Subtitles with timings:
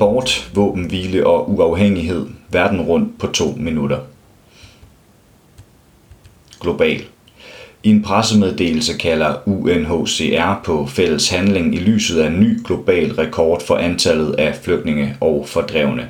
[0.00, 2.26] Abort, våbenhvile og uafhængighed.
[2.48, 3.98] Verden rundt på to minutter.
[6.60, 7.04] Global.
[7.82, 13.62] I en pressemeddelelse kalder UNHCR på fælles handling i lyset af en ny global rekord
[13.66, 16.08] for antallet af flygtninge og fordrevne.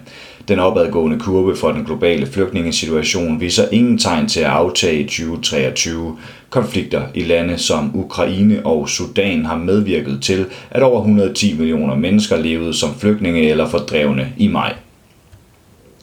[0.49, 6.17] Den opadgående kurve for den globale flygtningesituation viser ingen tegn til at aftage i 2023.
[6.51, 12.37] Konflikter i lande som Ukraine og Sudan har medvirket til, at over 110 millioner mennesker
[12.37, 14.75] levede som flygtninge eller fordrevne i maj.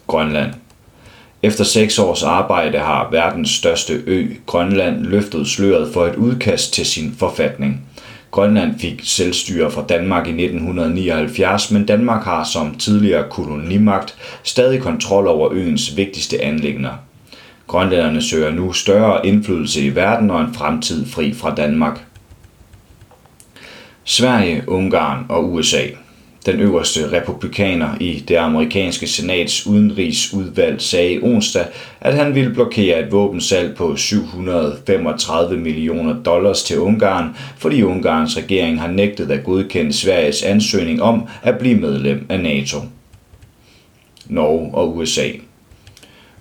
[0.06, 0.50] Grønland
[1.42, 6.86] efter seks års arbejde har verdens største ø, Grønland, løftet sløret for et udkast til
[6.86, 7.80] sin forfatning.
[8.30, 15.26] Grønland fik selvstyre fra Danmark i 1979, men Danmark har som tidligere kolonimagt stadig kontrol
[15.26, 16.92] over øens vigtigste anlægner.
[17.66, 22.04] Grønlænderne søger nu større indflydelse i verden og en fremtid fri fra Danmark.
[24.04, 25.82] Sverige, Ungarn og USA
[26.52, 31.64] den øverste republikaner i det amerikanske senats udenrigsudvalg sagde onsdag,
[32.00, 38.80] at han ville blokere et våbensalg på 735 millioner dollars til Ungarn, fordi Ungarns regering
[38.80, 42.78] har nægtet at godkende Sveriges ansøgning om at blive medlem af NATO.
[44.26, 45.28] Norge og USA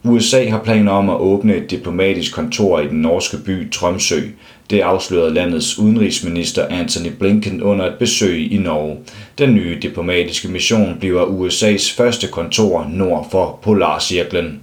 [0.10, 4.22] USA har planer om at åbne et diplomatisk kontor i den norske by Tromsø.
[4.70, 8.98] Det afslørede landets udenrigsminister Anthony Blinken under et besøg i Norge.
[9.38, 14.60] Den nye diplomatiske mission bliver USA's første kontor nord for Polarcirklen.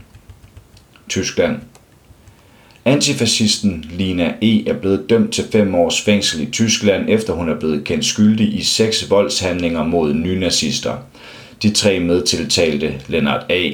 [1.08, 1.56] Tyskland
[2.84, 4.68] Antifascisten Lina E.
[4.68, 8.54] er blevet dømt til fem års fængsel i Tyskland, efter hun er blevet kendt skyldig
[8.54, 10.96] i seks voldshandlinger mod nynazister.
[11.62, 13.70] De tre medtiltalte, Lennart A.,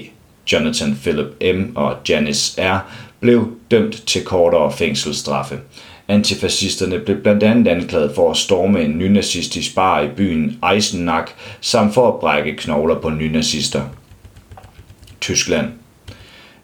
[0.53, 1.77] Jonathan Philip M.
[1.77, 2.79] og Janice R.
[3.21, 5.59] blev dømt til kortere fængselsstraffe.
[6.09, 11.95] Antifascisterne blev blandt andet anklaget for at storme en nynazistisk bar i byen Eisenach, samt
[11.95, 13.83] for at brække knogler på nynazister.
[15.21, 15.69] Tyskland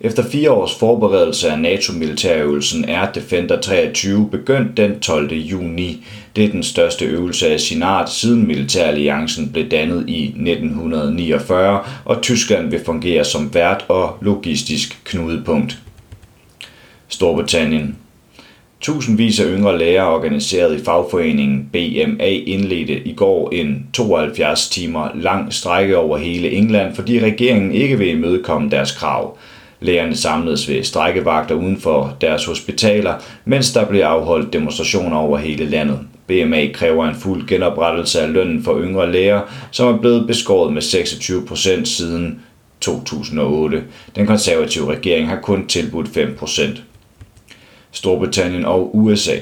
[0.01, 5.33] efter fire års forberedelse af NATO-militærøvelsen er Defender 23 begyndt den 12.
[5.33, 6.05] juni.
[6.37, 12.23] Det er den største øvelse af sin art siden militæralliancen blev dannet i 1949, og
[12.23, 15.79] Tyskland vil fungere som vært og logistisk knudepunkt.
[17.09, 17.97] Storbritannien
[18.81, 25.53] Tusindvis af yngre læger organiseret i fagforeningen BMA indledte i går en 72 timer lang
[25.53, 29.39] strække over hele England, fordi regeringen ikke vil imødekomme deres krav.
[29.81, 33.15] Lægerne samledes ved strækkevagter uden for deres hospitaler,
[33.45, 35.99] mens der blev afholdt demonstrationer over hele landet.
[36.27, 40.83] BMA kræver en fuld genoprettelse af lønnen for yngre læger, som er blevet beskåret med
[40.83, 42.41] 26 procent siden
[42.81, 43.85] 2008.
[44.17, 46.83] Den konservative regering har kun tilbudt 5 procent.
[47.91, 49.37] Storbritannien og USA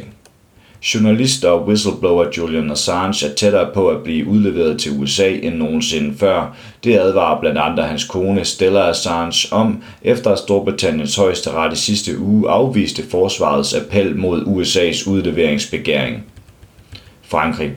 [0.85, 6.19] Journalister og whistleblower Julian Assange er tættere på at blive udleveret til USA end nogensinde
[6.19, 6.57] før.
[6.85, 11.77] Det advarer blandt andre hans kone Stella Assange om, efter at Storbritanniens højeste ret i
[11.77, 16.25] sidste uge afviste forsvarets appel mod USA's udleveringsbegæring.
[17.23, 17.73] Frankrig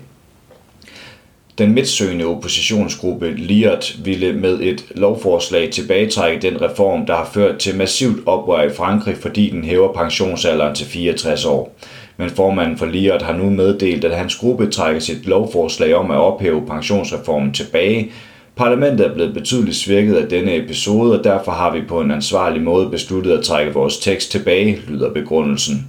[1.58, 7.76] den midtsøgende oppositionsgruppe Liat ville med et lovforslag tilbagetrække den reform, der har ført til
[7.76, 11.76] massivt oprør i Frankrig, fordi den hæver pensionsalderen til 64 år
[12.18, 16.18] men formanden for Liert har nu meddelt, at hans gruppe trækker sit lovforslag om at
[16.18, 18.12] ophæve pensionsreformen tilbage.
[18.56, 22.62] Parlamentet er blevet betydeligt svækket af denne episode, og derfor har vi på en ansvarlig
[22.62, 25.88] måde besluttet at trække vores tekst tilbage, lyder begrundelsen.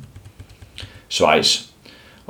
[1.08, 1.67] Schweiz.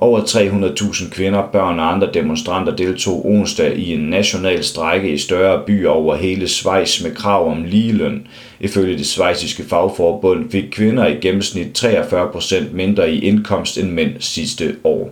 [0.01, 5.63] Over 300.000 kvinder, børn og andre demonstranter deltog onsdag i en national strække i større
[5.67, 8.27] byer over hele Schweiz med krav om ligeløn.
[8.61, 14.77] Ifølge det svejsiske fagforbund fik kvinder i gennemsnit 43% mindre i indkomst end mænd sidste
[14.85, 15.11] år.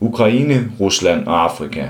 [0.00, 1.86] Ukraine, Rusland og Afrika.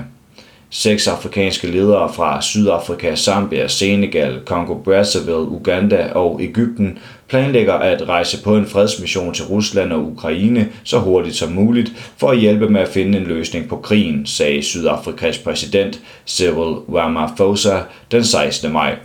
[0.71, 6.97] Seks afrikanske ledere fra Sydafrika, Zambia, Senegal, Congo Brazzaville, Uganda og Ægypten
[7.27, 12.29] planlægger at rejse på en fredsmission til Rusland og Ukraine så hurtigt som muligt for
[12.29, 17.79] at hjælpe med at finde en løsning på krigen, sagde Sydafrikas præsident Cyril Ramaphosa
[18.11, 18.73] den 16.
[18.73, 18.95] maj.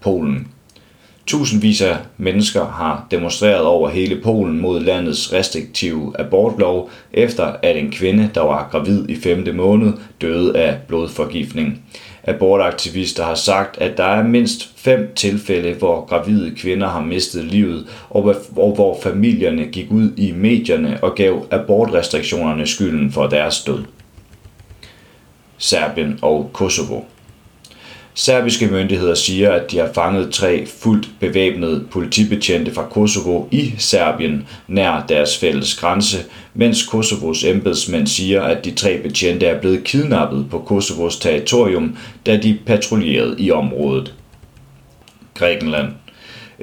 [0.00, 0.53] Polen
[1.26, 7.92] Tusindvis af mennesker har demonstreret over hele Polen mod landets restriktive abortlov, efter at en
[7.92, 11.82] kvinde, der var gravid i femte måned, døde af blodforgiftning.
[12.24, 17.86] Abortaktivister har sagt, at der er mindst fem tilfælde, hvor gravide kvinder har mistet livet,
[18.10, 18.22] og
[18.54, 23.84] hvor familierne gik ud i medierne og gav abortrestriktionerne skylden for deres død.
[25.58, 27.00] Serbien og Kosovo
[28.16, 34.46] Serbiske myndigheder siger, at de har fanget tre fuldt bevæbnede politibetjente fra Kosovo i Serbien
[34.68, 36.18] nær deres fælles grænse,
[36.54, 41.96] mens Kosovos embedsmænd siger, at de tre betjente er blevet kidnappet på Kosovos territorium,
[42.26, 44.14] da de patruljerede i området.
[45.34, 45.88] Grækenland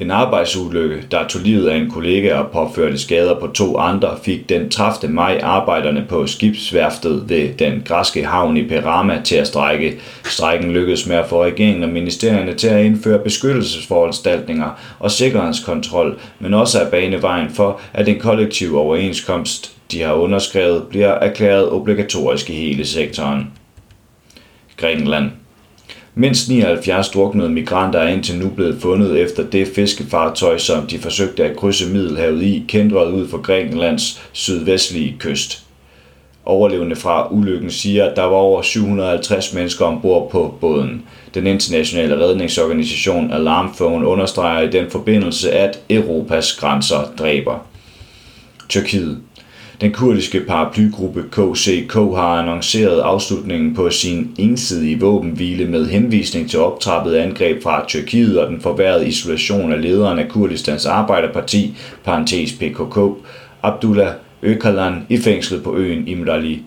[0.02, 4.50] en arbejdsulykke, der tog livet af en kollega og påførte skader på to andre, fik
[4.50, 5.14] den 30.
[5.14, 10.00] maj arbejderne på skibsværftet ved den græske havn i Perama til at strække.
[10.26, 14.70] Strækken lykkedes med at få regeringen og ministerierne til at indføre beskyttelsesforanstaltninger
[15.00, 20.84] og sikkerhedskontrol, men også at bane vejen for, at en kollektiv overenskomst, de har underskrevet,
[20.90, 23.52] bliver erklæret obligatorisk i hele sektoren.
[24.78, 25.32] Grækenland
[26.16, 31.44] Mindst 79 druknede migranter er indtil nu blevet fundet efter det fiskefartøj, som de forsøgte
[31.44, 35.64] at krydse Middelhavet i, kendret ud for Grækenlands sydvestlige kyst.
[36.46, 41.04] Overlevende fra ulykken siger, at der var over 750 mennesker ombord på båden.
[41.34, 47.68] Den internationale redningsorganisation Alarm Phone understreger i den forbindelse, at Europas grænser dræber.
[48.70, 49.18] Tyrkiet
[49.82, 57.16] den kurdiske paraplygruppe KCK har annonceret afslutningen på sin ensidige våbenhvile med henvisning til optrappet
[57.16, 62.98] angreb fra Tyrkiet og den forværrede isolation af lederen af Kurdistans Arbejderparti, parentes PKK,
[63.64, 64.14] Abdullah
[64.44, 66.64] Öcalan i fængslet på øen Imrali.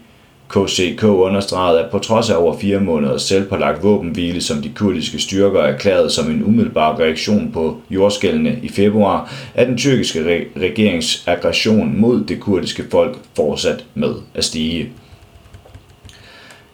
[0.55, 5.61] KCK understregede, at på trods af over fire måneders selvpålagt våbenhvile, som de kurdiske styrker
[5.61, 12.01] erklærede som en umiddelbar reaktion på jordskældene i februar, er den tyrkiske re- regerings aggression
[12.01, 14.89] mod det kurdiske folk fortsat med at stige.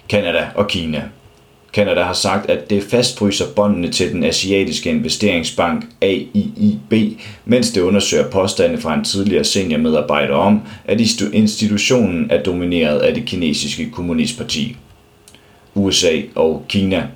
[0.08, 1.02] Kanada og Kina
[1.72, 8.30] Kanada har sagt, at det fastfryser båndene til den asiatiske investeringsbank AIIB, mens det undersøger
[8.30, 11.00] påstande fra en tidligere seniormedarbejder om, at
[11.32, 14.76] institutionen er domineret af det kinesiske kommunistparti.
[15.74, 17.06] USA og Kina.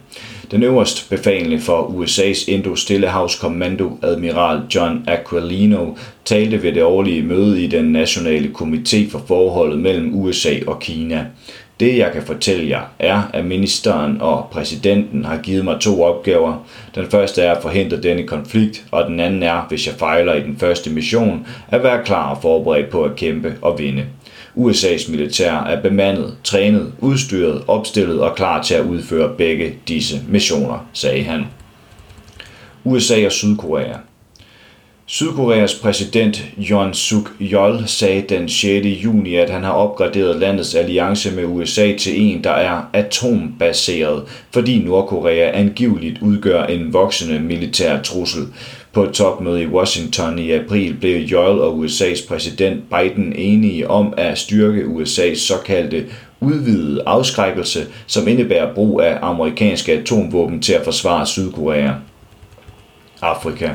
[0.51, 7.67] Den øverst befalende for USA's Indo-Stillehavskommando, admiral John Aquilino, talte ved det årlige møde i
[7.67, 11.27] den nationale komité for forholdet mellem USA og Kina.
[11.81, 16.67] Det jeg kan fortælle jer er, at ministeren og præsidenten har givet mig to opgaver.
[16.95, 20.41] Den første er at forhindre denne konflikt, og den anden er, hvis jeg fejler i
[20.41, 24.05] den første mission, at være klar og forberedt på at kæmpe og vinde.
[24.57, 30.87] USA's militær er bemandet, trænet, udstyret, opstillet og klar til at udføre begge disse missioner,
[30.93, 31.47] sagde han.
[32.85, 33.95] USA og Sydkorea
[35.07, 38.87] Sydkoreas præsident Yoon suk yeol sagde den 6.
[38.87, 44.79] juni, at han har opgraderet landets alliance med USA til en, der er atombaseret, fordi
[44.79, 48.43] Nordkorea angiveligt udgør en voksende militær trussel.
[48.93, 54.15] På et topmøde i Washington i april blev Yeol og USA's præsident Biden enige om
[54.17, 56.05] at styrke USA's såkaldte
[56.41, 61.91] udvidede afskrækkelse, som indebærer brug af amerikanske atomvåben til at forsvare Sydkorea.
[63.23, 63.71] Afrika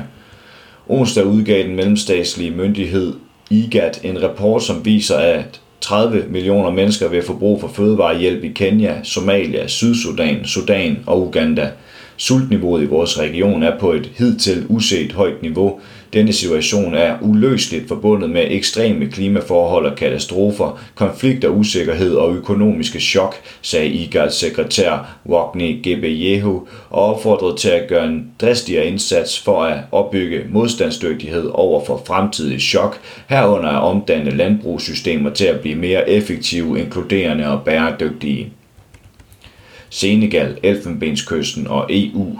[0.91, 3.13] Onsdag udgav den mellemstatslige myndighed
[3.49, 8.47] IGAT en rapport, som viser, at 30 millioner mennesker vil få brug for fødevarehjælp i
[8.47, 11.71] Kenya, Somalia, Sydsudan, Sudan og Uganda.
[12.17, 15.79] Sultniveauet i vores region er på et hidtil uset højt niveau,
[16.13, 22.99] denne situation er uløseligt forbundet med ekstreme klimaforhold og katastrofer, konflikt og usikkerhed og økonomiske
[22.99, 29.63] chok, sagde IGADs sekretær Wagner Gebeyehu og opfordrede til at gøre en dristigere indsats for
[29.63, 36.09] at opbygge modstandsdygtighed over for fremtidige chok, herunder at omdanne landbrugssystemer til at blive mere
[36.09, 38.53] effektive, inkluderende og bæredygtige.
[39.89, 42.39] Senegal, Elfenbenskysten og EU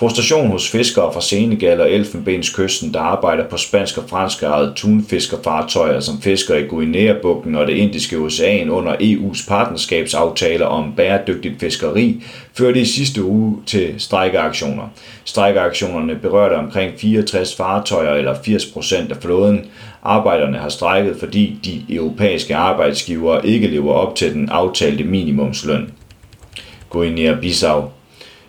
[0.00, 6.00] Frustration hos fiskere fra Senegal og Elfenbenskysten, der arbejder på spansk og fransk ejede tunfiskerfartøjer,
[6.00, 12.22] som fisker i Guinea-bugten og det indiske ocean under EU's partnerskabsaftaler om bæredygtigt fiskeri,
[12.54, 14.88] førte i sidste uge til strejkeaktioner.
[15.24, 19.66] Strejkeaktionerne berørte omkring 64 fartøjer eller 80 procent af flåden.
[20.02, 25.92] Arbejderne har strejket, fordi de europæiske arbejdsgivere ikke lever op til den aftalte minimumsløn.
[26.94, 27.99] Guinea-Bissau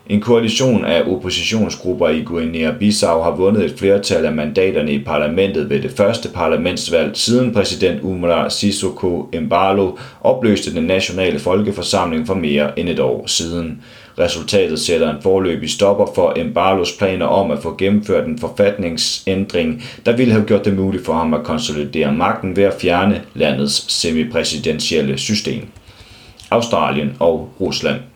[0.08, 5.82] en koalition af oppositionsgrupper i Guinea-Bissau har vundet et flertal af mandaterne i parlamentet ved
[5.82, 9.92] det første parlamentsvalg, siden præsident Umar Sissoko Embalo
[10.22, 13.82] opløste den nationale folkeforsamling for mere end et år siden.
[14.20, 20.16] Resultatet sætter en forløbig stopper for Embalos planer om at få gennemført en forfatningsændring, der
[20.16, 25.18] ville have gjort det muligt for ham at konsolidere magten ved at fjerne landets semipræsidentielle
[25.18, 25.68] system.
[26.52, 28.11] Australien og Rusland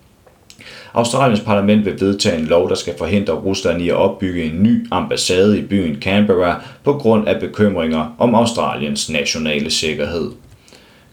[0.96, 4.88] Australiens parlament vil vedtage en lov, der skal forhindre Rusland i at opbygge en ny
[4.92, 10.32] ambassade i byen Canberra på grund af bekymringer om Australiens nationale sikkerhed.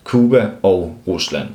[0.04, 1.48] Cuba og Rusland.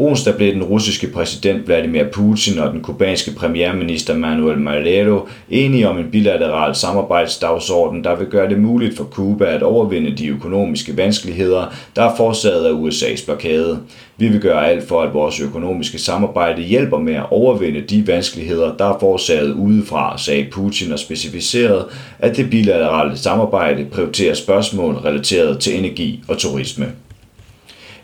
[0.00, 5.98] Onsdag blev den russiske præsident Vladimir Putin og den kubanske premierminister Manuel Marrero enige om
[5.98, 11.74] en bilateral samarbejdsdagsorden, der vil gøre det muligt for Cuba at overvinde de økonomiske vanskeligheder,
[11.96, 13.78] der er forårsaget af USA's blokade.
[14.16, 18.76] Vi vil gøre alt for, at vores økonomiske samarbejde hjælper med at overvinde de vanskeligheder,
[18.76, 21.88] der er forårsaget udefra, sagde Putin og specificerede,
[22.18, 26.86] at det bilaterale samarbejde prioriterer spørgsmål relateret til energi og turisme.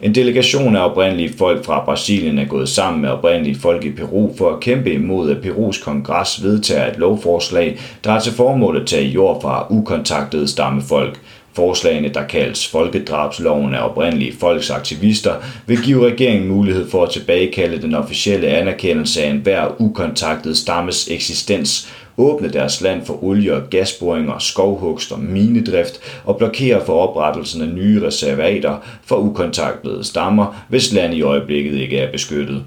[0.04, 4.36] En delegation af oprindelige folk fra Brasilien er gået sammen med oprindelige folk i Peru
[4.36, 8.86] for at kæmpe imod, at Perus kongres vedtager et lovforslag, der har til formål at
[8.86, 11.20] tage jord fra ukontaktede stammefolk.
[11.52, 15.34] Forslagene, der kaldes Folkedrabsloven af oprindelige folks aktivister,
[15.66, 21.88] vil give regeringen mulighed for at tilbagekalde den officielle anerkendelse af enhver ukontaktet stammes eksistens,
[22.16, 27.68] åbne deres land for olie- og gasboringer, skovhugst og minedrift og blokere for oprettelsen af
[27.68, 32.64] nye reservater for ukontaktede stammer, hvis land i øjeblikket ikke er beskyttet.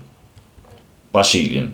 [1.11, 1.73] Brasilien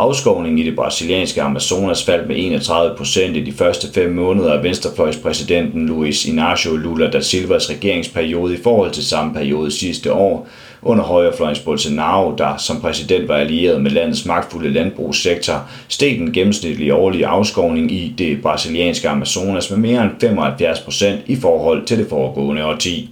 [0.00, 4.62] Afskovningen i det brasilianske Amazonas faldt med 31 procent i de første fem måneder af
[4.62, 10.48] venstrefløjspræsidenten Luiz Inácio Lula da Silvas regeringsperiode i forhold til samme periode sidste år,
[10.82, 16.94] under højrefløjens Bolsonaro, der som præsident var allieret med landets magtfulde landbrugssektor, steg den gennemsnitlige
[16.94, 22.06] årlige afskovning i det brasilianske Amazonas med mere end 75 procent i forhold til det
[22.08, 23.10] foregående årti.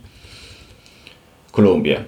[1.52, 1.98] Colombia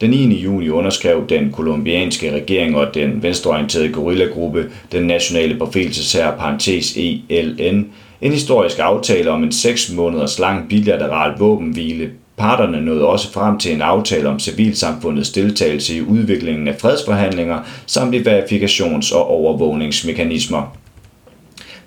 [0.00, 0.42] den 9.
[0.42, 7.86] juni underskrev den kolumbianske regering og den venstreorienterede guerillagruppe, den nationale befrielseshær parentes ELN,
[8.20, 12.10] en historisk aftale om en 6 måneders lang bilateral våbenhvile.
[12.36, 18.14] Parterne nåede også frem til en aftale om civilsamfundets deltagelse i udviklingen af fredsforhandlinger samt
[18.14, 20.76] i verifikations- og overvågningsmekanismer.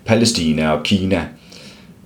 [0.04, 1.26] Palæstina og Kina–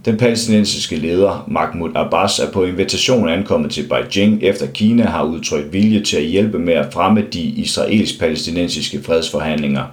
[0.05, 5.73] den palæstinensiske leder Mahmoud Abbas er på invitation ankommet til Beijing, efter Kina har udtrykt
[5.73, 9.85] vilje til at hjælpe med at fremme de israelsk-palæstinensiske fredsforhandlinger.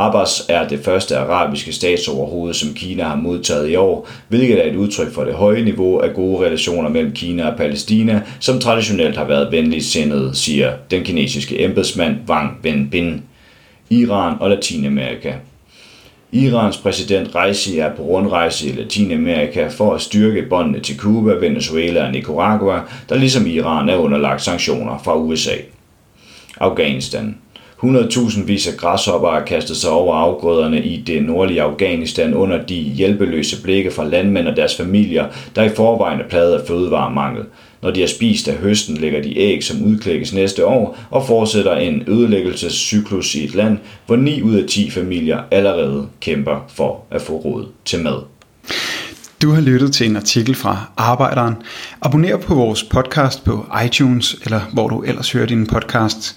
[0.00, 4.76] Abbas er det første arabiske statsoverhoved, som Kina har modtaget i år, hvilket er et
[4.76, 9.24] udtryk for det høje niveau af gode relationer mellem Kina og Palæstina, som traditionelt har
[9.24, 13.22] været venligt sindet, siger den kinesiske embedsmand Wang Wenbin.
[13.90, 15.32] Iran og Latinamerika.
[16.32, 22.06] Irans præsident Reisi er på rundrejse i Latinamerika for at styrke båndene til Cuba, Venezuela
[22.06, 25.54] og Nicaragua, der ligesom Iran er underlagt sanktioner fra USA.
[26.60, 27.39] Afghanistan.
[27.84, 32.74] 100.000 vis af græshopper har kastet sig over afgrøderne i det nordlige Afghanistan under de
[32.74, 37.44] hjælpeløse blikke fra landmænd og deres familier, der i forvejen er pladet af fødevaremangel.
[37.82, 41.76] Når de har spist af høsten, lægger de æg, som udklækkes næste år, og fortsætter
[41.76, 47.22] en ødelæggelsescyklus i et land, hvor 9 ud af 10 familier allerede kæmper for at
[47.22, 48.22] få råd til mad.
[49.42, 51.54] Du har lyttet til en artikel fra Arbejderen.
[52.02, 56.36] Abonner på vores podcast på iTunes, eller hvor du ellers hører din podcast.